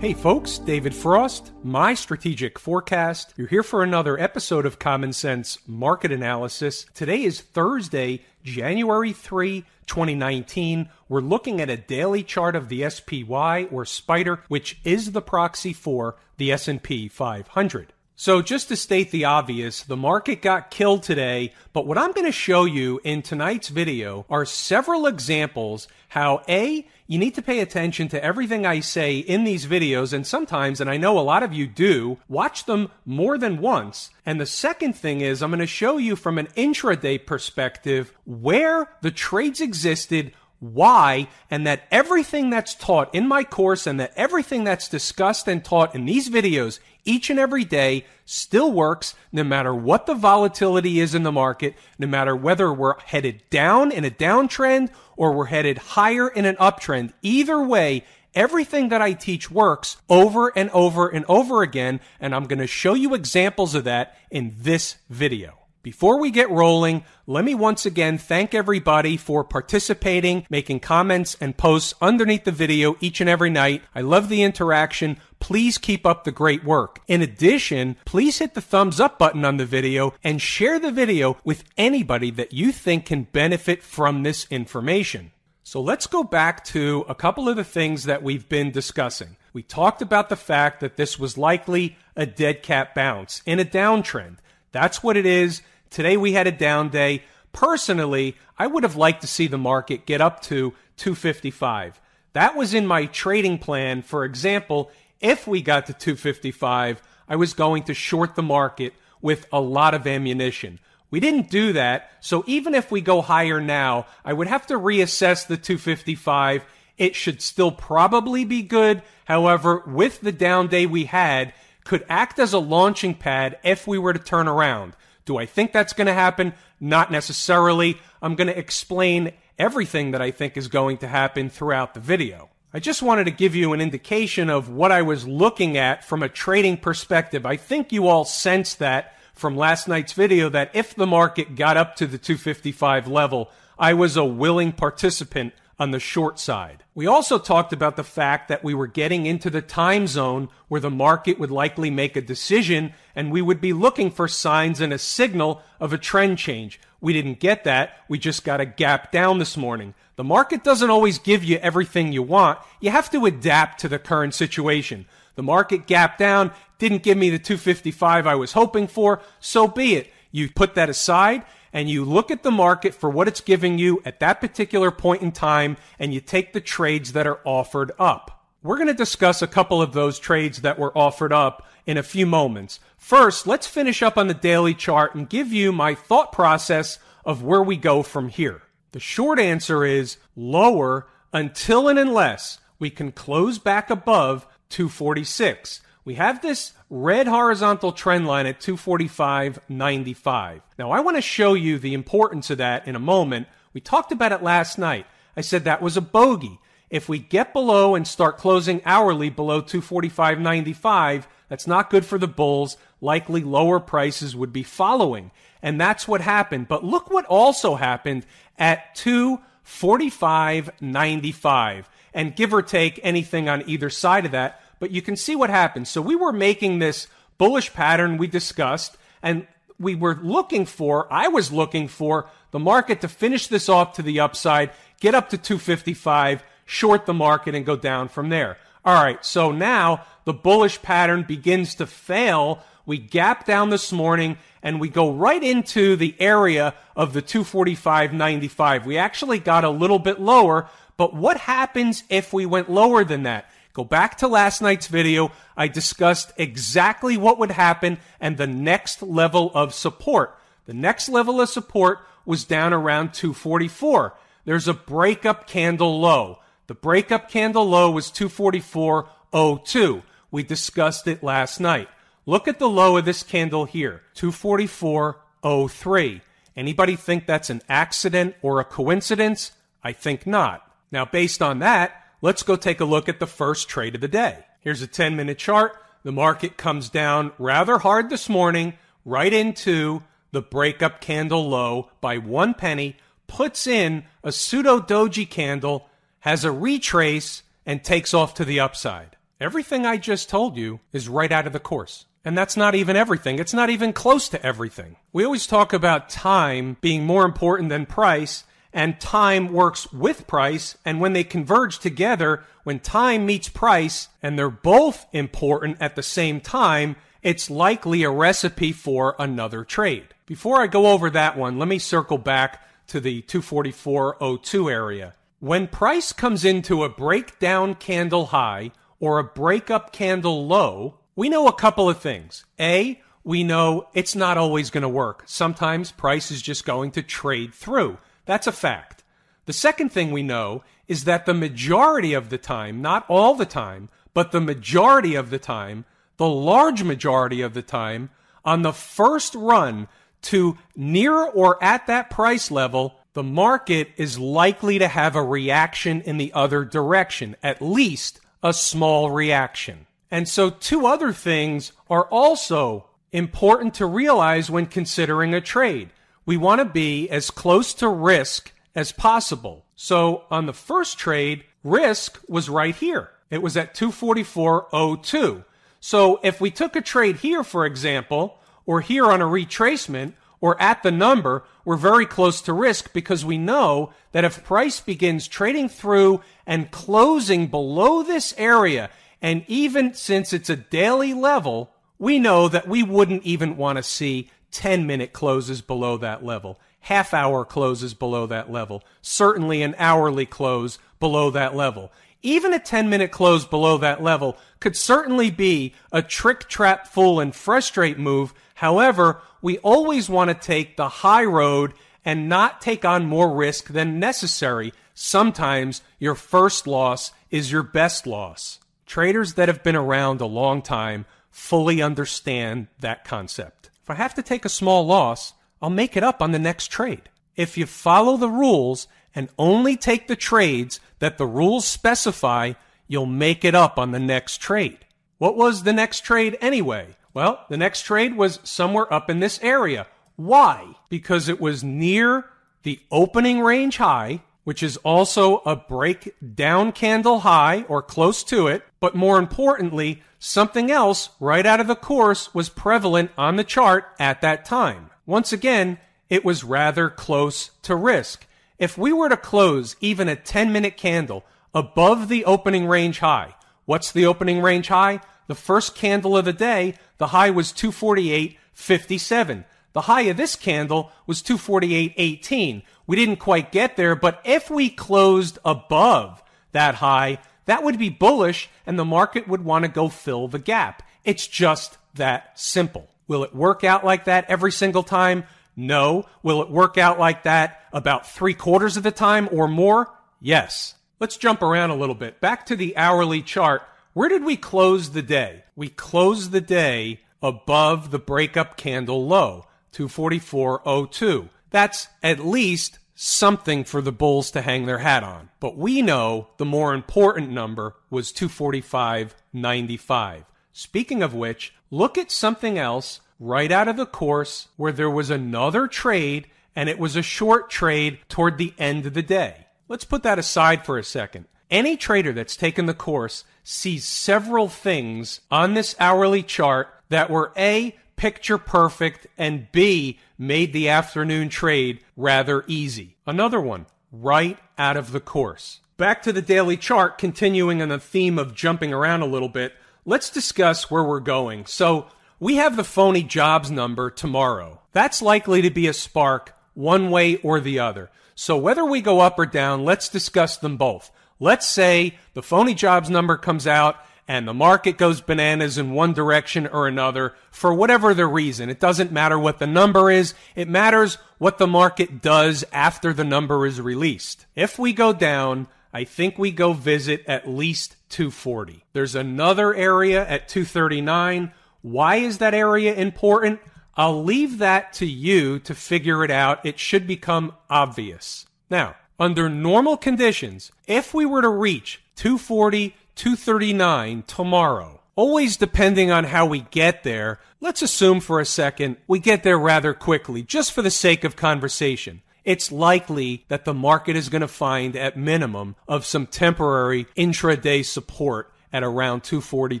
Hey 0.00 0.14
folks, 0.14 0.56
David 0.56 0.94
Frost, 0.94 1.52
my 1.62 1.92
strategic 1.92 2.58
forecast. 2.58 3.34
You're 3.36 3.48
here 3.48 3.62
for 3.62 3.82
another 3.82 4.18
episode 4.18 4.64
of 4.64 4.78
Common 4.78 5.12
Sense 5.12 5.58
Market 5.66 6.10
Analysis. 6.10 6.86
Today 6.94 7.22
is 7.22 7.42
Thursday, 7.42 8.24
January 8.42 9.12
3, 9.12 9.60
2019. 9.86 10.88
We're 11.10 11.20
looking 11.20 11.60
at 11.60 11.68
a 11.68 11.76
daily 11.76 12.22
chart 12.22 12.56
of 12.56 12.70
the 12.70 12.88
SPY 12.88 13.68
or 13.70 13.84
Spider, 13.84 14.42
which 14.48 14.80
is 14.84 15.12
the 15.12 15.20
proxy 15.20 15.74
for 15.74 16.16
the 16.38 16.50
S&P 16.50 17.06
500. 17.08 17.92
So 18.20 18.42
just 18.42 18.68
to 18.68 18.76
state 18.76 19.12
the 19.12 19.24
obvious, 19.24 19.82
the 19.82 19.96
market 19.96 20.42
got 20.42 20.70
killed 20.70 21.02
today, 21.02 21.54
but 21.72 21.86
what 21.86 21.96
I'm 21.96 22.12
going 22.12 22.26
to 22.26 22.32
show 22.32 22.66
you 22.66 23.00
in 23.02 23.22
tonight's 23.22 23.70
video 23.70 24.26
are 24.28 24.44
several 24.44 25.06
examples 25.06 25.88
how 26.08 26.42
A, 26.46 26.86
you 27.06 27.18
need 27.18 27.34
to 27.36 27.42
pay 27.42 27.60
attention 27.60 28.08
to 28.08 28.22
everything 28.22 28.66
I 28.66 28.80
say 28.80 29.16
in 29.16 29.44
these 29.44 29.64
videos, 29.64 30.12
and 30.12 30.26
sometimes, 30.26 30.82
and 30.82 30.90
I 30.90 30.98
know 30.98 31.18
a 31.18 31.20
lot 31.20 31.42
of 31.42 31.54
you 31.54 31.66
do, 31.66 32.18
watch 32.28 32.66
them 32.66 32.90
more 33.06 33.38
than 33.38 33.62
once. 33.62 34.10
And 34.26 34.38
the 34.38 34.44
second 34.44 34.92
thing 34.94 35.22
is, 35.22 35.42
I'm 35.42 35.50
going 35.50 35.60
to 35.60 35.66
show 35.66 35.96
you 35.96 36.14
from 36.14 36.36
an 36.36 36.48
intraday 36.48 37.24
perspective 37.24 38.12
where 38.26 38.90
the 39.00 39.10
trades 39.10 39.62
existed, 39.62 40.32
why, 40.60 41.26
and 41.50 41.66
that 41.66 41.88
everything 41.90 42.50
that's 42.50 42.74
taught 42.74 43.12
in 43.14 43.26
my 43.26 43.42
course 43.42 43.86
and 43.86 43.98
that 43.98 44.12
everything 44.14 44.62
that's 44.64 44.88
discussed 44.88 45.48
and 45.48 45.64
taught 45.64 45.94
in 45.94 46.04
these 46.04 46.28
videos 46.28 46.78
each 47.04 47.30
and 47.30 47.38
every 47.38 47.64
day 47.64 48.04
still 48.26 48.70
works 48.70 49.14
no 49.32 49.42
matter 49.42 49.74
what 49.74 50.04
the 50.06 50.14
volatility 50.14 51.00
is 51.00 51.14
in 51.14 51.22
the 51.22 51.32
market, 51.32 51.74
no 51.98 52.06
matter 52.06 52.36
whether 52.36 52.72
we're 52.72 52.98
headed 53.00 53.42
down 53.50 53.90
in 53.90 54.04
a 54.04 54.10
downtrend 54.10 54.90
or 55.16 55.32
we're 55.32 55.46
headed 55.46 55.78
higher 55.78 56.28
in 56.28 56.44
an 56.44 56.56
uptrend. 56.56 57.12
Either 57.22 57.62
way, 57.62 58.04
everything 58.34 58.90
that 58.90 59.02
I 59.02 59.14
teach 59.14 59.50
works 59.50 59.96
over 60.08 60.48
and 60.56 60.70
over 60.70 61.08
and 61.08 61.24
over 61.26 61.62
again, 61.62 62.00
and 62.20 62.34
I'm 62.34 62.44
going 62.44 62.58
to 62.58 62.66
show 62.66 62.94
you 62.94 63.14
examples 63.14 63.74
of 63.74 63.84
that 63.84 64.16
in 64.30 64.54
this 64.58 64.96
video. 65.08 65.59
Before 65.82 66.20
we 66.20 66.30
get 66.30 66.50
rolling, 66.50 67.04
let 67.26 67.42
me 67.42 67.54
once 67.54 67.86
again 67.86 68.18
thank 68.18 68.52
everybody 68.52 69.16
for 69.16 69.42
participating, 69.42 70.46
making 70.50 70.80
comments 70.80 71.38
and 71.40 71.56
posts 71.56 71.94
underneath 72.02 72.44
the 72.44 72.52
video 72.52 72.96
each 73.00 73.22
and 73.22 73.30
every 73.30 73.48
night. 73.48 73.82
I 73.94 74.02
love 74.02 74.28
the 74.28 74.42
interaction. 74.42 75.16
Please 75.38 75.78
keep 75.78 76.04
up 76.04 76.24
the 76.24 76.32
great 76.32 76.64
work. 76.64 77.00
In 77.08 77.22
addition, 77.22 77.96
please 78.04 78.40
hit 78.40 78.52
the 78.52 78.60
thumbs 78.60 79.00
up 79.00 79.18
button 79.18 79.42
on 79.42 79.56
the 79.56 79.64
video 79.64 80.12
and 80.22 80.42
share 80.42 80.78
the 80.78 80.92
video 80.92 81.38
with 81.44 81.64
anybody 81.78 82.30
that 82.32 82.52
you 82.52 82.72
think 82.72 83.06
can 83.06 83.22
benefit 83.22 83.82
from 83.82 84.22
this 84.22 84.46
information. 84.50 85.32
So 85.62 85.80
let's 85.80 86.06
go 86.06 86.22
back 86.22 86.62
to 86.64 87.06
a 87.08 87.14
couple 87.14 87.48
of 87.48 87.56
the 87.56 87.64
things 87.64 88.04
that 88.04 88.22
we've 88.22 88.46
been 88.50 88.70
discussing. 88.70 89.38
We 89.54 89.62
talked 89.62 90.02
about 90.02 90.28
the 90.28 90.36
fact 90.36 90.80
that 90.80 90.98
this 90.98 91.18
was 91.18 91.38
likely 91.38 91.96
a 92.14 92.26
dead 92.26 92.62
cat 92.62 92.94
bounce 92.94 93.40
in 93.46 93.58
a 93.58 93.64
downtrend. 93.64 94.36
That's 94.72 95.02
what 95.02 95.16
it 95.16 95.26
is. 95.26 95.62
Today 95.90 96.16
we 96.16 96.32
had 96.32 96.46
a 96.46 96.52
down 96.52 96.88
day. 96.88 97.24
Personally, 97.52 98.36
I 98.58 98.66
would 98.66 98.84
have 98.84 98.96
liked 98.96 99.22
to 99.22 99.26
see 99.26 99.46
the 99.46 99.58
market 99.58 100.06
get 100.06 100.20
up 100.20 100.40
to 100.42 100.74
255. 100.96 102.00
That 102.32 102.56
was 102.56 102.74
in 102.74 102.86
my 102.86 103.06
trading 103.06 103.58
plan. 103.58 104.02
For 104.02 104.24
example, 104.24 104.90
if 105.20 105.46
we 105.46 105.62
got 105.62 105.86
to 105.86 105.92
255, 105.92 107.02
I 107.28 107.36
was 107.36 107.54
going 107.54 107.84
to 107.84 107.94
short 107.94 108.34
the 108.34 108.42
market 108.42 108.94
with 109.20 109.46
a 109.52 109.60
lot 109.60 109.94
of 109.94 110.06
ammunition. 110.06 110.78
We 111.10 111.18
didn't 111.18 111.50
do 111.50 111.72
that, 111.72 112.12
so 112.20 112.44
even 112.46 112.74
if 112.74 112.90
we 112.92 113.00
go 113.00 113.20
higher 113.20 113.60
now, 113.60 114.06
I 114.24 114.32
would 114.32 114.46
have 114.46 114.66
to 114.68 114.74
reassess 114.74 115.46
the 115.46 115.56
255. 115.56 116.64
It 116.98 117.16
should 117.16 117.42
still 117.42 117.72
probably 117.72 118.44
be 118.44 118.62
good. 118.62 119.02
However, 119.24 119.82
with 119.86 120.20
the 120.20 120.32
down 120.32 120.68
day 120.68 120.86
we 120.86 121.04
had, 121.04 121.52
could 121.90 122.06
act 122.08 122.38
as 122.38 122.52
a 122.52 122.58
launching 122.60 123.12
pad 123.12 123.58
if 123.64 123.84
we 123.84 123.98
were 123.98 124.12
to 124.12 124.18
turn 124.20 124.46
around. 124.46 124.94
Do 125.24 125.38
I 125.38 125.44
think 125.44 125.72
that's 125.72 125.92
going 125.92 126.06
to 126.06 126.12
happen? 126.12 126.52
Not 126.78 127.10
necessarily. 127.10 127.98
I'm 128.22 128.36
going 128.36 128.46
to 128.46 128.56
explain 128.56 129.32
everything 129.58 130.12
that 130.12 130.22
I 130.22 130.30
think 130.30 130.56
is 130.56 130.68
going 130.68 130.98
to 130.98 131.08
happen 131.08 131.50
throughout 131.50 131.94
the 131.94 131.98
video. 131.98 132.48
I 132.72 132.78
just 132.78 133.02
wanted 133.02 133.24
to 133.24 133.32
give 133.32 133.56
you 133.56 133.72
an 133.72 133.80
indication 133.80 134.50
of 134.50 134.68
what 134.70 134.92
I 134.92 135.02
was 135.02 135.26
looking 135.26 135.76
at 135.76 136.04
from 136.04 136.22
a 136.22 136.28
trading 136.28 136.76
perspective. 136.76 137.44
I 137.44 137.56
think 137.56 137.90
you 137.90 138.06
all 138.06 138.24
sensed 138.24 138.78
that 138.78 139.16
from 139.34 139.56
last 139.56 139.88
night's 139.88 140.12
video 140.12 140.48
that 140.48 140.70
if 140.74 140.94
the 140.94 141.08
market 141.08 141.56
got 141.56 141.76
up 141.76 141.96
to 141.96 142.06
the 142.06 142.18
255 142.18 143.08
level, 143.08 143.50
I 143.80 143.94
was 143.94 144.16
a 144.16 144.24
willing 144.24 144.70
participant 144.70 145.54
on 145.80 145.90
the 145.92 145.98
short 145.98 146.38
side. 146.38 146.84
We 146.94 147.06
also 147.06 147.38
talked 147.38 147.72
about 147.72 147.96
the 147.96 148.04
fact 148.04 148.48
that 148.48 148.62
we 148.62 148.74
were 148.74 148.86
getting 148.86 149.24
into 149.24 149.48
the 149.48 149.62
time 149.62 150.06
zone 150.06 150.50
where 150.68 150.80
the 150.80 150.90
market 150.90 151.38
would 151.40 151.50
likely 151.50 151.88
make 151.90 152.16
a 152.16 152.20
decision 152.20 152.92
and 153.16 153.32
we 153.32 153.40
would 153.40 153.62
be 153.62 153.72
looking 153.72 154.10
for 154.10 154.28
signs 154.28 154.82
and 154.82 154.92
a 154.92 154.98
signal 154.98 155.62
of 155.80 155.94
a 155.94 155.98
trend 155.98 156.36
change. 156.36 156.78
We 157.00 157.14
didn't 157.14 157.40
get 157.40 157.64
that. 157.64 157.94
We 158.08 158.18
just 158.18 158.44
got 158.44 158.60
a 158.60 158.66
gap 158.66 159.10
down 159.10 159.38
this 159.38 159.56
morning. 159.56 159.94
The 160.16 160.24
market 160.24 160.62
doesn't 160.62 160.90
always 160.90 161.18
give 161.18 161.42
you 161.42 161.56
everything 161.56 162.12
you 162.12 162.22
want. 162.22 162.58
You 162.80 162.90
have 162.90 163.08
to 163.12 163.24
adapt 163.24 163.80
to 163.80 163.88
the 163.88 163.98
current 163.98 164.34
situation. 164.34 165.06
The 165.34 165.42
market 165.42 165.86
gap 165.86 166.18
down 166.18 166.52
didn't 166.78 167.02
give 167.02 167.16
me 167.16 167.30
the 167.30 167.38
255 167.38 168.26
I 168.26 168.34
was 168.34 168.52
hoping 168.52 168.86
for. 168.86 169.22
So 169.40 169.66
be 169.66 169.94
it. 169.94 170.12
You 170.30 170.50
put 170.50 170.74
that 170.74 170.90
aside 170.90 171.42
and 171.72 171.88
you 171.88 172.04
look 172.04 172.30
at 172.30 172.42
the 172.42 172.50
market 172.50 172.94
for 172.94 173.10
what 173.10 173.28
it's 173.28 173.40
giving 173.40 173.78
you 173.78 174.02
at 174.04 174.20
that 174.20 174.40
particular 174.40 174.90
point 174.90 175.22
in 175.22 175.32
time 175.32 175.76
and 175.98 176.12
you 176.12 176.20
take 176.20 176.52
the 176.52 176.60
trades 176.60 177.12
that 177.12 177.26
are 177.26 177.40
offered 177.44 177.92
up. 177.98 178.44
We're 178.62 178.76
going 178.76 178.88
to 178.88 178.94
discuss 178.94 179.40
a 179.40 179.46
couple 179.46 179.80
of 179.80 179.92
those 179.92 180.18
trades 180.18 180.60
that 180.60 180.78
were 180.78 180.96
offered 180.96 181.32
up 181.32 181.66
in 181.86 181.96
a 181.96 182.02
few 182.02 182.26
moments. 182.26 182.78
First, 182.98 183.46
let's 183.46 183.66
finish 183.66 184.02
up 184.02 184.18
on 184.18 184.28
the 184.28 184.34
daily 184.34 184.74
chart 184.74 185.14
and 185.14 185.28
give 185.28 185.52
you 185.52 185.72
my 185.72 185.94
thought 185.94 186.32
process 186.32 186.98
of 187.24 187.42
where 187.42 187.62
we 187.62 187.76
go 187.76 188.02
from 188.02 188.28
here. 188.28 188.62
The 188.92 189.00
short 189.00 189.38
answer 189.38 189.84
is 189.84 190.18
lower 190.36 191.06
until 191.32 191.88
and 191.88 191.98
unless 191.98 192.58
we 192.78 192.90
can 192.90 193.12
close 193.12 193.58
back 193.58 193.88
above 193.88 194.46
246. 194.70 195.80
We 196.10 196.16
have 196.16 196.42
this 196.42 196.72
red 196.90 197.28
horizontal 197.28 197.92
trend 197.92 198.26
line 198.26 198.46
at 198.46 198.58
245.95. 198.58 200.60
Now, 200.76 200.90
I 200.90 200.98
want 200.98 201.16
to 201.16 201.22
show 201.22 201.54
you 201.54 201.78
the 201.78 201.94
importance 201.94 202.50
of 202.50 202.58
that 202.58 202.88
in 202.88 202.96
a 202.96 202.98
moment. 202.98 203.46
We 203.72 203.80
talked 203.80 204.10
about 204.10 204.32
it 204.32 204.42
last 204.42 204.76
night. 204.76 205.06
I 205.36 205.42
said 205.42 205.62
that 205.62 205.80
was 205.80 205.96
a 205.96 206.00
bogey. 206.00 206.58
If 206.90 207.08
we 207.08 207.20
get 207.20 207.52
below 207.52 207.94
and 207.94 208.08
start 208.08 208.38
closing 208.38 208.82
hourly 208.84 209.30
below 209.30 209.62
245.95, 209.62 211.26
that's 211.48 211.68
not 211.68 211.90
good 211.90 212.04
for 212.04 212.18
the 212.18 212.26
bulls. 212.26 212.76
Likely 213.00 213.44
lower 213.44 213.78
prices 213.78 214.34
would 214.34 214.52
be 214.52 214.64
following. 214.64 215.30
And 215.62 215.80
that's 215.80 216.08
what 216.08 216.22
happened. 216.22 216.66
But 216.66 216.82
look 216.82 217.08
what 217.08 217.26
also 217.26 217.76
happened 217.76 218.26
at 218.58 218.96
245.95. 218.96 221.84
And 222.12 222.34
give 222.34 222.52
or 222.52 222.62
take 222.62 222.98
anything 223.04 223.48
on 223.48 223.62
either 223.68 223.90
side 223.90 224.26
of 224.26 224.32
that, 224.32 224.60
but 224.80 224.90
you 224.90 225.00
can 225.00 225.14
see 225.14 225.36
what 225.36 225.50
happens. 225.50 225.88
So 225.88 226.02
we 226.02 226.16
were 226.16 226.32
making 226.32 226.80
this 226.80 227.06
bullish 227.38 227.72
pattern 227.72 228.16
we 228.16 228.26
discussed, 228.26 228.96
and 229.22 229.46
we 229.78 229.94
were 229.94 230.18
looking 230.20 230.66
for, 230.66 231.10
I 231.12 231.28
was 231.28 231.52
looking 231.52 231.86
for 231.86 232.28
the 232.50 232.58
market 232.58 233.00
to 233.02 233.08
finish 233.08 233.46
this 233.46 233.68
off 233.68 233.92
to 233.94 234.02
the 234.02 234.18
upside, 234.18 234.70
get 235.00 235.14
up 235.14 235.28
to 235.30 235.38
255, 235.38 236.42
short 236.64 237.06
the 237.06 237.14
market, 237.14 237.54
and 237.54 237.64
go 237.64 237.76
down 237.76 238.08
from 238.08 238.30
there. 238.30 238.58
All 238.84 239.02
right, 239.02 239.24
so 239.24 239.52
now 239.52 240.04
the 240.24 240.32
bullish 240.32 240.80
pattern 240.82 241.22
begins 241.22 241.74
to 241.76 241.86
fail. 241.86 242.62
We 242.86 242.98
gap 242.98 243.44
down 243.44 243.70
this 243.70 243.92
morning 243.92 244.38
and 244.62 244.80
we 244.80 244.88
go 244.88 245.12
right 245.12 245.42
into 245.42 245.96
the 245.96 246.14
area 246.18 246.74
of 246.96 247.12
the 247.12 247.22
245.95. 247.22 248.84
We 248.84 248.96
actually 248.96 249.38
got 249.38 249.64
a 249.64 249.70
little 249.70 249.98
bit 249.98 250.18
lower, 250.20 250.68
but 250.96 251.14
what 251.14 251.36
happens 251.36 252.04
if 252.08 252.32
we 252.32 252.46
went 252.46 252.70
lower 252.70 253.04
than 253.04 253.22
that? 253.24 253.50
Go 253.80 253.84
back 253.84 254.18
to 254.18 254.28
last 254.28 254.60
night's 254.60 254.88
video. 254.88 255.32
I 255.56 255.66
discussed 255.66 256.34
exactly 256.36 257.16
what 257.16 257.38
would 257.38 257.52
happen 257.52 257.96
and 258.20 258.36
the 258.36 258.46
next 258.46 259.00
level 259.00 259.50
of 259.54 259.72
support. 259.72 260.38
The 260.66 260.74
next 260.74 261.08
level 261.08 261.40
of 261.40 261.48
support 261.48 262.00
was 262.26 262.44
down 262.44 262.74
around 262.74 263.14
244. 263.14 264.14
There's 264.44 264.68
a 264.68 264.74
breakup 264.74 265.46
candle 265.46 265.98
low. 265.98 266.40
The 266.66 266.74
breakup 266.74 267.30
candle 267.30 267.66
low 267.66 267.90
was 267.90 268.10
244.02. 268.10 270.02
We 270.30 270.42
discussed 270.42 271.06
it 271.06 271.22
last 271.22 271.58
night. 271.58 271.88
Look 272.26 272.48
at 272.48 272.58
the 272.58 272.68
low 272.68 272.98
of 272.98 273.06
this 273.06 273.22
candle 273.22 273.64
here, 273.64 274.02
244.03. 274.14 276.20
Anybody 276.54 276.96
think 276.96 277.24
that's 277.24 277.48
an 277.48 277.62
accident 277.66 278.34
or 278.42 278.60
a 278.60 278.64
coincidence? 278.64 279.52
I 279.82 279.92
think 279.92 280.26
not. 280.26 280.70
Now, 280.92 281.06
based 281.06 281.40
on 281.40 281.60
that, 281.60 281.99
let's 282.22 282.42
go 282.42 282.56
take 282.56 282.80
a 282.80 282.84
look 282.84 283.08
at 283.08 283.20
the 283.20 283.26
first 283.26 283.68
trade 283.68 283.94
of 283.94 284.00
the 284.00 284.08
day. 284.08 284.44
Here's 284.60 284.82
a 284.82 284.86
10 284.86 285.16
minute 285.16 285.38
chart. 285.38 285.76
The 286.02 286.12
market 286.12 286.56
comes 286.56 286.88
down 286.88 287.32
rather 287.38 287.78
hard 287.78 288.10
this 288.10 288.28
morning, 288.28 288.74
right 289.04 289.32
into 289.32 290.02
the 290.32 290.42
breakup 290.42 291.00
candle 291.00 291.48
low 291.48 291.90
by 292.00 292.18
one 292.18 292.54
penny, 292.54 292.96
puts 293.26 293.66
in 293.66 294.04
a 294.24 294.32
pseudo 294.32 294.80
doji 294.80 295.28
candle, 295.28 295.88
has 296.20 296.44
a 296.44 296.52
retrace, 296.52 297.42
and 297.66 297.84
takes 297.84 298.14
off 298.14 298.34
to 298.34 298.44
the 298.44 298.60
upside. 298.60 299.16
Everything 299.40 299.86
I 299.86 299.96
just 299.96 300.28
told 300.28 300.56
you 300.56 300.80
is 300.92 301.08
right 301.08 301.32
out 301.32 301.46
of 301.46 301.52
the 301.52 301.60
course. 301.60 302.06
And 302.24 302.36
that's 302.36 302.56
not 302.56 302.74
even 302.74 302.96
everything. 302.96 303.38
It's 303.38 303.54
not 303.54 303.70
even 303.70 303.92
close 303.92 304.28
to 304.30 304.44
everything. 304.44 304.96
We 305.12 305.24
always 305.24 305.46
talk 305.46 305.72
about 305.72 306.10
time 306.10 306.76
being 306.82 307.04
more 307.04 307.24
important 307.24 307.70
than 307.70 307.86
price, 307.86 308.44
and 308.72 309.00
time 309.00 309.52
works 309.52 309.92
with 309.92 310.26
price. 310.26 310.76
And 310.84 311.00
when 311.00 311.12
they 311.12 311.24
converge 311.24 311.78
together, 311.78 312.44
when 312.64 312.78
time 312.78 313.26
meets 313.26 313.48
price, 313.48 314.08
and 314.22 314.38
they're 314.38 314.50
both 314.50 315.06
important 315.12 315.78
at 315.80 315.96
the 315.96 316.02
same 316.02 316.40
time, 316.40 316.96
it's 317.22 317.50
likely 317.50 318.02
a 318.02 318.10
recipe 318.10 318.72
for 318.72 319.16
another 319.18 319.64
trade. 319.64 320.14
Before 320.26 320.60
I 320.60 320.66
go 320.66 320.86
over 320.86 321.10
that 321.10 321.36
one, 321.36 321.58
let 321.58 321.68
me 321.68 321.78
circle 321.78 322.18
back 322.18 322.66
to 322.88 323.00
the 323.00 323.22
244.02 323.22 324.70
area. 324.70 325.14
When 325.38 325.66
price 325.66 326.12
comes 326.12 326.44
into 326.44 326.84
a 326.84 326.88
breakdown 326.88 327.74
candle 327.74 328.26
high 328.26 328.72
or 328.98 329.18
a 329.18 329.24
breakup 329.24 329.92
candle 329.92 330.46
low, 330.46 330.98
we 331.16 331.28
know 331.28 331.48
a 331.48 331.52
couple 331.52 331.88
of 331.88 331.98
things. 331.98 332.44
A, 332.58 333.00
we 333.24 333.44
know 333.44 333.88
it's 333.94 334.14
not 334.14 334.38
always 334.38 334.70
going 334.70 334.82
to 334.82 334.88
work. 334.88 335.24
Sometimes 335.26 335.92
price 335.92 336.30
is 336.30 336.42
just 336.42 336.64
going 336.64 336.90
to 336.92 337.02
trade 337.02 337.54
through. 337.54 337.98
That's 338.30 338.46
a 338.46 338.52
fact. 338.52 339.02
The 339.46 339.52
second 339.52 339.88
thing 339.88 340.12
we 340.12 340.22
know 340.22 340.62
is 340.86 341.02
that 341.02 341.26
the 341.26 341.34
majority 341.34 342.12
of 342.12 342.30
the 342.30 342.38
time, 342.38 342.80
not 342.80 343.04
all 343.08 343.34
the 343.34 343.44
time, 343.44 343.88
but 344.14 344.30
the 344.30 344.40
majority 344.40 345.16
of 345.16 345.30
the 345.30 345.38
time, 345.40 345.84
the 346.16 346.28
large 346.28 346.84
majority 346.84 347.42
of 347.42 347.54
the 347.54 347.62
time, 347.62 348.10
on 348.44 348.62
the 348.62 348.72
first 348.72 349.34
run 349.34 349.88
to 350.22 350.56
near 350.76 351.24
or 351.24 351.60
at 351.60 351.88
that 351.88 352.08
price 352.08 352.52
level, 352.52 352.94
the 353.14 353.24
market 353.24 353.88
is 353.96 354.16
likely 354.16 354.78
to 354.78 354.86
have 354.86 355.16
a 355.16 355.24
reaction 355.24 356.00
in 356.00 356.16
the 356.16 356.32
other 356.32 356.64
direction, 356.64 357.34
at 357.42 357.60
least 357.60 358.20
a 358.44 358.52
small 358.52 359.10
reaction. 359.10 359.86
And 360.08 360.28
so, 360.28 360.50
two 360.50 360.86
other 360.86 361.12
things 361.12 361.72
are 361.88 362.04
also 362.04 362.86
important 363.10 363.74
to 363.74 363.86
realize 363.86 364.48
when 364.48 364.66
considering 364.66 365.34
a 365.34 365.40
trade. 365.40 365.90
We 366.26 366.36
want 366.36 366.60
to 366.60 366.64
be 366.64 367.08
as 367.08 367.30
close 367.30 367.74
to 367.74 367.88
risk 367.88 368.52
as 368.74 368.92
possible. 368.92 369.64
So, 369.74 370.24
on 370.30 370.46
the 370.46 370.52
first 370.52 370.98
trade, 370.98 371.44
risk 371.64 372.20
was 372.28 372.48
right 372.48 372.74
here. 372.74 373.10
It 373.30 373.42
was 373.42 373.56
at 373.56 373.74
244.02. 373.74 375.44
So, 375.80 376.20
if 376.22 376.40
we 376.40 376.50
took 376.50 376.76
a 376.76 376.80
trade 376.80 377.16
here, 377.16 377.42
for 377.42 377.64
example, 377.64 378.38
or 378.66 378.80
here 378.80 379.06
on 379.06 379.22
a 379.22 379.26
retracement, 379.26 380.12
or 380.40 380.60
at 380.60 380.82
the 380.82 380.90
number, 380.90 381.44
we're 381.64 381.76
very 381.76 382.06
close 382.06 382.40
to 382.42 382.52
risk 382.52 382.92
because 382.92 383.24
we 383.24 383.38
know 383.38 383.92
that 384.12 384.24
if 384.24 384.44
price 384.44 384.80
begins 384.80 385.28
trading 385.28 385.68
through 385.68 386.22
and 386.46 386.70
closing 386.70 387.46
below 387.46 388.02
this 388.02 388.34
area, 388.38 388.90
and 389.20 389.44
even 389.48 389.94
since 389.94 390.32
it's 390.32 390.50
a 390.50 390.56
daily 390.56 391.12
level, 391.12 391.70
we 391.98 392.18
know 392.18 392.48
that 392.48 392.66
we 392.66 392.82
wouldn't 392.82 393.22
even 393.24 393.56
want 393.56 393.76
to 393.76 393.82
see 393.82 394.30
10 394.50 394.86
minute 394.86 395.12
closes 395.12 395.60
below 395.60 395.96
that 395.98 396.24
level, 396.24 396.58
half 396.80 397.14
hour 397.14 397.44
closes 397.44 397.94
below 397.94 398.26
that 398.26 398.50
level, 398.50 398.82
certainly 399.02 399.62
an 399.62 399.74
hourly 399.78 400.26
close 400.26 400.78
below 400.98 401.30
that 401.30 401.54
level. 401.54 401.92
Even 402.22 402.52
a 402.52 402.58
10 402.58 402.90
minute 402.90 403.10
close 403.10 403.46
below 403.46 403.78
that 403.78 404.02
level 404.02 404.36
could 404.58 404.76
certainly 404.76 405.30
be 405.30 405.74
a 405.90 406.02
trick, 406.02 406.48
trap, 406.48 406.86
fool, 406.86 407.20
and 407.20 407.34
frustrate 407.34 407.98
move. 407.98 408.34
However, 408.54 409.22
we 409.40 409.58
always 409.58 410.08
want 410.08 410.28
to 410.28 410.34
take 410.34 410.76
the 410.76 410.88
high 410.88 411.24
road 411.24 411.72
and 412.04 412.28
not 412.28 412.60
take 412.60 412.84
on 412.84 413.06
more 413.06 413.34
risk 413.34 413.68
than 413.68 413.98
necessary. 413.98 414.72
Sometimes 414.94 415.82
your 415.98 416.14
first 416.14 416.66
loss 416.66 417.12
is 417.30 417.50
your 417.50 417.62
best 417.62 418.06
loss. 418.06 418.58
Traders 418.86 419.34
that 419.34 419.48
have 419.48 419.62
been 419.62 419.76
around 419.76 420.20
a 420.20 420.26
long 420.26 420.62
time 420.62 421.06
fully 421.30 421.80
understand 421.80 422.66
that 422.80 423.04
concept. 423.04 423.59
If 423.90 423.98
I 423.98 424.02
have 424.04 424.14
to 424.14 424.22
take 424.22 424.44
a 424.44 424.48
small 424.48 424.86
loss, 424.86 425.32
I'll 425.60 425.68
make 425.68 425.96
it 425.96 426.04
up 426.04 426.22
on 426.22 426.30
the 426.30 426.38
next 426.38 426.68
trade. 426.68 427.08
If 427.34 427.58
you 427.58 427.66
follow 427.66 428.16
the 428.16 428.28
rules 428.28 428.86
and 429.16 429.28
only 429.36 429.76
take 429.76 430.06
the 430.06 430.14
trades 430.14 430.78
that 431.00 431.18
the 431.18 431.26
rules 431.26 431.66
specify, 431.66 432.52
you'll 432.86 433.06
make 433.06 433.44
it 433.44 433.56
up 433.56 433.80
on 433.80 433.90
the 433.90 433.98
next 433.98 434.36
trade. 434.36 434.78
What 435.18 435.36
was 435.36 435.64
the 435.64 435.72
next 435.72 436.04
trade 436.04 436.38
anyway? 436.40 436.94
Well, 437.14 437.44
the 437.48 437.56
next 437.56 437.82
trade 437.82 438.16
was 438.16 438.38
somewhere 438.44 438.92
up 438.94 439.10
in 439.10 439.18
this 439.18 439.40
area. 439.42 439.88
Why? 440.14 440.76
Because 440.88 441.28
it 441.28 441.40
was 441.40 441.64
near 441.64 442.26
the 442.62 442.78
opening 442.92 443.40
range 443.40 443.78
high, 443.78 444.22
which 444.44 444.62
is 444.62 444.76
also 444.78 445.38
a 445.38 445.56
breakdown 445.56 446.72
candle 446.72 447.20
high 447.20 447.64
or 447.68 447.82
close 447.82 448.24
to 448.24 448.46
it. 448.46 448.62
But 448.80 448.94
more 448.94 449.18
importantly, 449.18 450.02
something 450.18 450.70
else 450.70 451.10
right 451.20 451.44
out 451.44 451.60
of 451.60 451.66
the 451.66 451.76
course 451.76 452.34
was 452.34 452.48
prevalent 452.48 453.10
on 453.18 453.36
the 453.36 453.44
chart 453.44 453.86
at 453.98 454.20
that 454.22 454.44
time. 454.44 454.90
Once 455.06 455.32
again, 455.32 455.78
it 456.08 456.24
was 456.24 456.44
rather 456.44 456.90
close 456.90 457.50
to 457.62 457.74
risk. 457.76 458.26
If 458.58 458.76
we 458.76 458.92
were 458.92 459.08
to 459.08 459.16
close 459.16 459.76
even 459.80 460.08
a 460.08 460.16
10 460.16 460.52
minute 460.52 460.76
candle 460.76 461.24
above 461.54 462.08
the 462.08 462.24
opening 462.24 462.66
range 462.66 462.98
high, 462.98 463.34
what's 463.64 463.92
the 463.92 464.06
opening 464.06 464.40
range 464.40 464.68
high? 464.68 465.00
The 465.28 465.34
first 465.34 465.74
candle 465.74 466.16
of 466.16 466.24
the 466.24 466.32
day, 466.32 466.74
the 466.98 467.08
high 467.08 467.30
was 467.30 467.52
248.57. 467.52 469.44
The 469.72 469.82
high 469.82 470.02
of 470.02 470.16
this 470.16 470.36
candle 470.36 470.90
was 471.06 471.22
248.18. 471.22 472.62
We 472.86 472.96
didn't 472.96 473.16
quite 473.16 473.52
get 473.52 473.76
there, 473.76 473.94
but 473.94 474.20
if 474.24 474.50
we 474.50 474.68
closed 474.68 475.38
above 475.44 476.22
that 476.52 476.76
high, 476.76 477.18
that 477.46 477.62
would 477.62 477.78
be 477.78 477.88
bullish 477.88 478.50
and 478.66 478.78
the 478.78 478.84
market 478.84 479.28
would 479.28 479.44
want 479.44 479.64
to 479.64 479.70
go 479.70 479.88
fill 479.88 480.28
the 480.28 480.38
gap. 480.38 480.82
It's 481.04 481.26
just 481.26 481.78
that 481.94 482.38
simple. 482.38 482.88
Will 483.08 483.24
it 483.24 483.34
work 483.34 483.64
out 483.64 483.84
like 483.84 484.04
that 484.04 484.26
every 484.28 484.52
single 484.52 484.82
time? 484.82 485.24
No. 485.56 486.06
Will 486.22 486.42
it 486.42 486.50
work 486.50 486.78
out 486.78 486.98
like 486.98 487.24
that 487.24 487.60
about 487.72 488.08
three 488.08 488.34
quarters 488.34 488.76
of 488.76 488.82
the 488.82 488.90
time 488.90 489.28
or 489.32 489.48
more? 489.48 489.90
Yes. 490.20 490.74
Let's 491.00 491.16
jump 491.16 491.42
around 491.42 491.70
a 491.70 491.76
little 491.76 491.94
bit. 491.94 492.20
Back 492.20 492.46
to 492.46 492.56
the 492.56 492.76
hourly 492.76 493.22
chart. 493.22 493.62
Where 493.92 494.08
did 494.08 494.24
we 494.24 494.36
close 494.36 494.90
the 494.90 495.02
day? 495.02 495.44
We 495.56 495.68
closed 495.68 496.30
the 496.30 496.40
day 496.40 497.00
above 497.22 497.90
the 497.90 497.98
breakup 497.98 498.56
candle 498.56 499.06
low, 499.06 499.46
244.02. 499.72 501.28
That's 501.50 501.88
at 502.02 502.24
least 502.24 502.78
something 502.94 503.64
for 503.64 503.80
the 503.80 503.92
bulls 503.92 504.30
to 504.32 504.42
hang 504.42 504.66
their 504.66 504.78
hat 504.78 505.02
on. 505.02 505.30
But 505.40 505.56
we 505.56 505.80
know 505.80 506.28
the 506.36 506.44
more 506.44 506.74
important 506.74 507.30
number 507.30 507.74
was 507.88 508.12
245.95. 508.12 510.24
Speaking 510.52 511.02
of 511.02 511.14
which, 511.14 511.54
look 511.70 511.96
at 511.96 512.10
something 512.10 512.58
else 512.58 513.00
right 513.18 513.50
out 513.50 513.68
of 513.68 513.76
the 513.76 513.86
course 513.86 514.48
where 514.56 514.72
there 514.72 514.90
was 514.90 515.10
another 515.10 515.66
trade 515.66 516.26
and 516.54 516.68
it 516.68 516.78
was 516.78 516.96
a 516.96 517.02
short 517.02 517.48
trade 517.48 517.98
toward 518.08 518.36
the 518.36 518.52
end 518.58 518.86
of 518.86 518.94
the 518.94 519.02
day. 519.02 519.46
Let's 519.68 519.84
put 519.84 520.02
that 520.02 520.18
aside 520.18 520.66
for 520.66 520.78
a 520.78 520.84
second. 520.84 521.26
Any 521.50 521.76
trader 521.76 522.12
that's 522.12 522.36
taken 522.36 522.66
the 522.66 522.74
course 522.74 523.24
sees 523.42 523.84
several 523.84 524.48
things 524.48 525.20
on 525.30 525.54
this 525.54 525.74
hourly 525.80 526.22
chart 526.22 526.68
that 526.90 527.10
were 527.10 527.32
A, 527.36 527.76
picture 528.00 528.38
perfect, 528.38 529.06
and 529.18 529.52
B, 529.52 529.98
made 530.16 530.54
the 530.54 530.70
afternoon 530.70 531.28
trade 531.28 531.80
rather 531.98 532.44
easy. 532.46 532.96
Another 533.06 533.38
one, 533.38 533.66
right 533.92 534.38
out 534.56 534.78
of 534.78 534.92
the 534.92 535.00
course. 535.00 535.60
Back 535.76 536.02
to 536.04 536.12
the 536.14 536.22
daily 536.22 536.56
chart, 536.56 536.96
continuing 536.96 537.60
on 537.60 537.68
the 537.68 537.78
theme 537.78 538.18
of 538.18 538.34
jumping 538.34 538.72
around 538.72 539.02
a 539.02 539.06
little 539.06 539.28
bit, 539.28 539.52
let's 539.84 540.08
discuss 540.08 540.70
where 540.70 540.82
we're 540.82 541.00
going. 541.00 541.44
So, 541.44 541.88
we 542.18 542.36
have 542.36 542.56
the 542.56 542.64
phony 542.64 543.02
jobs 543.02 543.50
number 543.50 543.90
tomorrow. 543.90 544.62
That's 544.72 545.02
likely 545.02 545.42
to 545.42 545.50
be 545.50 545.66
a 545.66 545.74
spark 545.74 546.34
one 546.54 546.88
way 546.90 547.16
or 547.16 547.38
the 547.38 547.58
other. 547.58 547.90
So 548.14 548.38
whether 548.38 548.64
we 548.64 548.80
go 548.80 549.00
up 549.00 549.18
or 549.18 549.26
down, 549.26 549.66
let's 549.66 549.90
discuss 549.90 550.38
them 550.38 550.56
both. 550.56 550.90
Let's 551.18 551.46
say 551.46 551.98
the 552.14 552.22
phony 552.22 552.54
jobs 552.54 552.88
number 552.88 553.18
comes 553.18 553.46
out 553.46 553.76
and 554.10 554.26
the 554.26 554.34
market 554.34 554.76
goes 554.76 555.00
bananas 555.00 555.56
in 555.56 555.70
one 555.70 555.92
direction 555.92 556.48
or 556.48 556.66
another 556.66 557.14
for 557.30 557.54
whatever 557.54 557.94
the 557.94 558.08
reason. 558.08 558.50
It 558.50 558.58
doesn't 558.58 558.90
matter 558.90 559.16
what 559.16 559.38
the 559.38 559.46
number 559.46 559.88
is. 559.88 560.14
It 560.34 560.48
matters 560.48 560.98
what 561.18 561.38
the 561.38 561.46
market 561.46 562.02
does 562.02 562.44
after 562.52 562.92
the 562.92 563.04
number 563.04 563.46
is 563.46 563.60
released. 563.60 564.26
If 564.34 564.58
we 564.58 564.72
go 564.72 564.92
down, 564.92 565.46
I 565.72 565.84
think 565.84 566.18
we 566.18 566.32
go 566.32 566.52
visit 566.54 567.04
at 567.06 567.28
least 567.28 567.76
240. 567.90 568.64
There's 568.72 568.96
another 568.96 569.54
area 569.54 570.00
at 570.04 570.26
239 570.26 571.32
why 571.62 571.96
is 571.96 572.18
that 572.18 572.34
area 572.34 572.74
important? 572.74 573.38
I'll 573.76 574.02
leave 574.02 574.38
that 574.38 574.72
to 574.74 574.86
you 574.86 575.38
to 575.40 575.54
figure 575.54 576.02
it 576.02 576.10
out. 576.10 576.44
It 576.44 576.58
should 576.58 576.86
become 576.86 577.34
obvious. 577.48 578.26
Now, 578.48 578.76
under 578.98 579.28
normal 579.28 579.76
conditions, 579.76 580.50
if 580.66 580.94
we 580.94 581.04
were 581.04 581.22
to 581.22 581.28
reach 581.28 581.82
240, 581.96 582.74
239 583.00 584.04
tomorrow, 584.06 584.82
always 584.94 585.38
depending 585.38 585.90
on 585.90 586.04
how 586.04 586.26
we 586.26 586.40
get 586.50 586.82
there, 586.82 587.18
let's 587.40 587.62
assume 587.62 587.98
for 587.98 588.20
a 588.20 588.26
second 588.26 588.76
we 588.86 588.98
get 588.98 589.22
there 589.22 589.38
rather 589.38 589.72
quickly, 589.72 590.22
just 590.22 590.52
for 590.52 590.60
the 590.60 590.70
sake 590.70 591.02
of 591.02 591.16
conversation. 591.16 592.02
It's 592.26 592.52
likely 592.52 593.24
that 593.28 593.46
the 593.46 593.54
market 593.54 593.96
is 593.96 594.10
going 594.10 594.20
to 594.20 594.28
find 594.28 594.76
at 594.76 594.98
minimum 594.98 595.56
of 595.66 595.86
some 595.86 596.06
temporary 596.06 596.84
intraday 596.94 597.64
support 597.64 598.34
at 598.52 598.62
around 598.62 599.02
240, 599.02 599.60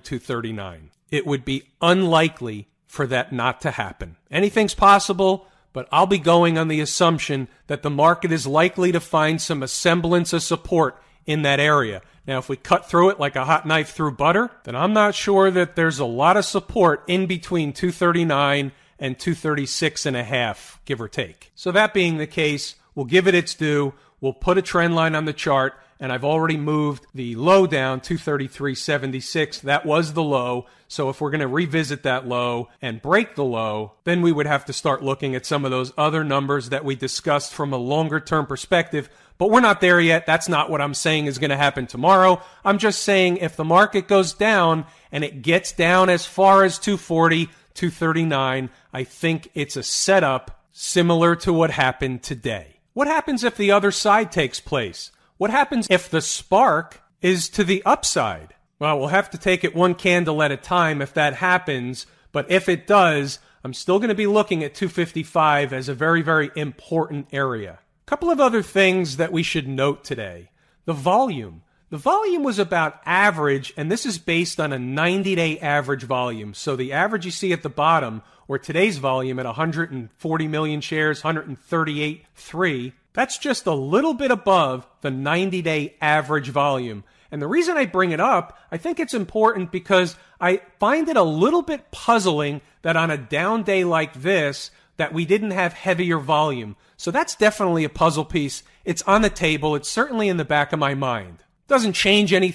239. 0.00 0.90
It 1.10 1.26
would 1.26 1.46
be 1.46 1.62
unlikely 1.80 2.68
for 2.86 3.06
that 3.06 3.32
not 3.32 3.62
to 3.62 3.70
happen. 3.70 4.16
Anything's 4.30 4.74
possible, 4.74 5.46
but 5.72 5.88
I'll 5.90 6.04
be 6.04 6.18
going 6.18 6.58
on 6.58 6.68
the 6.68 6.82
assumption 6.82 7.48
that 7.68 7.82
the 7.82 7.88
market 7.88 8.32
is 8.32 8.46
likely 8.46 8.92
to 8.92 9.00
find 9.00 9.40
some 9.40 9.66
semblance 9.66 10.34
of 10.34 10.42
support 10.42 11.02
in 11.26 11.42
that 11.42 11.60
area. 11.60 12.02
Now, 12.26 12.38
if 12.38 12.48
we 12.48 12.56
cut 12.56 12.88
through 12.88 13.10
it 13.10 13.20
like 13.20 13.36
a 13.36 13.44
hot 13.44 13.66
knife 13.66 13.90
through 13.90 14.12
butter, 14.12 14.50
then 14.64 14.76
I'm 14.76 14.92
not 14.92 15.14
sure 15.14 15.50
that 15.50 15.74
there's 15.74 15.98
a 15.98 16.04
lot 16.04 16.36
of 16.36 16.44
support 16.44 17.02
in 17.06 17.26
between 17.26 17.72
239 17.72 18.72
and 18.98 19.18
236 19.18 20.06
and 20.06 20.16
a 20.16 20.22
half, 20.22 20.80
give 20.84 21.00
or 21.00 21.08
take. 21.08 21.50
So 21.54 21.72
that 21.72 21.94
being 21.94 22.18
the 22.18 22.26
case, 22.26 22.76
we'll 22.94 23.06
give 23.06 23.26
it 23.26 23.34
its 23.34 23.54
due. 23.54 23.94
We'll 24.20 24.34
put 24.34 24.58
a 24.58 24.62
trend 24.62 24.94
line 24.94 25.14
on 25.14 25.24
the 25.24 25.32
chart 25.32 25.74
and 26.00 26.10
I've 26.10 26.24
already 26.24 26.56
moved 26.56 27.06
the 27.14 27.36
low 27.36 27.66
down 27.66 28.00
233.76. 28.00 29.60
That 29.60 29.84
was 29.84 30.14
the 30.14 30.22
low. 30.22 30.66
So 30.88 31.10
if 31.10 31.20
we're 31.20 31.30
going 31.30 31.42
to 31.42 31.46
revisit 31.46 32.02
that 32.04 32.26
low 32.26 32.68
and 32.80 33.02
break 33.02 33.34
the 33.36 33.44
low, 33.44 33.92
then 34.04 34.22
we 34.22 34.32
would 34.32 34.46
have 34.46 34.64
to 34.64 34.72
start 34.72 35.04
looking 35.04 35.34
at 35.34 35.46
some 35.46 35.64
of 35.64 35.70
those 35.70 35.92
other 35.98 36.24
numbers 36.24 36.70
that 36.70 36.84
we 36.84 36.96
discussed 36.96 37.52
from 37.52 37.72
a 37.72 37.76
longer 37.76 38.18
term 38.18 38.46
perspective. 38.46 39.10
But 39.36 39.50
we're 39.50 39.60
not 39.60 39.80
there 39.80 40.00
yet. 40.00 40.26
That's 40.26 40.48
not 40.48 40.70
what 40.70 40.80
I'm 40.80 40.94
saying 40.94 41.26
is 41.26 41.38
going 41.38 41.50
to 41.50 41.56
happen 41.56 41.86
tomorrow. 41.86 42.42
I'm 42.64 42.78
just 42.78 43.02
saying 43.02 43.36
if 43.36 43.56
the 43.56 43.64
market 43.64 44.08
goes 44.08 44.32
down 44.32 44.86
and 45.12 45.22
it 45.22 45.42
gets 45.42 45.72
down 45.72 46.08
as 46.08 46.24
far 46.26 46.64
as 46.64 46.78
240, 46.78 47.46
239, 47.74 48.70
I 48.92 49.04
think 49.04 49.50
it's 49.54 49.76
a 49.76 49.82
setup 49.82 50.64
similar 50.72 51.36
to 51.36 51.52
what 51.52 51.70
happened 51.70 52.22
today. 52.22 52.80
What 52.94 53.06
happens 53.06 53.44
if 53.44 53.56
the 53.56 53.70
other 53.70 53.90
side 53.90 54.32
takes 54.32 54.60
place? 54.60 55.12
What 55.40 55.48
happens 55.48 55.86
if 55.88 56.10
the 56.10 56.20
spark 56.20 57.00
is 57.22 57.48
to 57.48 57.64
the 57.64 57.82
upside? 57.86 58.52
Well, 58.78 58.98
we'll 58.98 59.08
have 59.08 59.30
to 59.30 59.38
take 59.38 59.64
it 59.64 59.74
one 59.74 59.94
candle 59.94 60.42
at 60.42 60.52
a 60.52 60.56
time 60.58 61.00
if 61.00 61.14
that 61.14 61.32
happens. 61.36 62.04
But 62.30 62.50
if 62.50 62.68
it 62.68 62.86
does, 62.86 63.38
I'm 63.64 63.72
still 63.72 63.98
going 63.98 64.10
to 64.10 64.14
be 64.14 64.26
looking 64.26 64.62
at 64.62 64.74
255 64.74 65.72
as 65.72 65.88
a 65.88 65.94
very, 65.94 66.20
very 66.20 66.50
important 66.56 67.28
area. 67.32 67.78
A 68.02 68.04
couple 68.04 68.28
of 68.28 68.38
other 68.38 68.62
things 68.62 69.16
that 69.16 69.32
we 69.32 69.42
should 69.42 69.66
note 69.66 70.04
today. 70.04 70.50
The 70.84 70.92
volume. 70.92 71.62
The 71.88 71.96
volume 71.96 72.42
was 72.42 72.58
about 72.58 73.00
average, 73.06 73.72
and 73.78 73.90
this 73.90 74.04
is 74.04 74.18
based 74.18 74.60
on 74.60 74.74
a 74.74 74.78
90 74.78 75.34
day 75.36 75.58
average 75.58 76.02
volume. 76.02 76.52
So 76.52 76.76
the 76.76 76.92
average 76.92 77.24
you 77.24 77.30
see 77.30 77.54
at 77.54 77.62
the 77.62 77.70
bottom, 77.70 78.20
or 78.46 78.58
today's 78.58 78.98
volume 78.98 79.38
at 79.38 79.46
140 79.46 80.48
million 80.48 80.82
shares, 80.82 81.22
138.3, 81.22 82.92
that's 83.12 83.38
just 83.38 83.66
a 83.66 83.74
little 83.74 84.14
bit 84.14 84.30
above 84.30 84.86
the 85.00 85.10
90 85.10 85.62
day 85.62 85.96
average 86.00 86.48
volume. 86.48 87.04
And 87.30 87.40
the 87.40 87.46
reason 87.46 87.76
I 87.76 87.86
bring 87.86 88.10
it 88.10 88.20
up, 88.20 88.58
I 88.72 88.76
think 88.76 88.98
it's 88.98 89.14
important 89.14 89.70
because 89.70 90.16
I 90.40 90.62
find 90.78 91.08
it 91.08 91.16
a 91.16 91.22
little 91.22 91.62
bit 91.62 91.90
puzzling 91.90 92.60
that 92.82 92.96
on 92.96 93.10
a 93.10 93.16
down 93.18 93.62
day 93.62 93.84
like 93.84 94.14
this, 94.14 94.70
that 94.96 95.12
we 95.12 95.24
didn't 95.24 95.52
have 95.52 95.72
heavier 95.72 96.18
volume. 96.18 96.76
So 96.96 97.10
that's 97.10 97.36
definitely 97.36 97.84
a 97.84 97.88
puzzle 97.88 98.24
piece. 98.24 98.62
It's 98.84 99.02
on 99.02 99.22
the 99.22 99.30
table. 99.30 99.74
It's 99.74 99.88
certainly 99.88 100.28
in 100.28 100.36
the 100.36 100.44
back 100.44 100.72
of 100.72 100.78
my 100.78 100.94
mind. 100.94 101.44
Doesn't 101.68 101.92
change 101.92 102.32
anything 102.32 102.48